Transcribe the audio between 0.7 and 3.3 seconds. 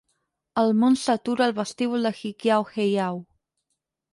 món s'atura al vestíbul de l'Hikiau Heiau.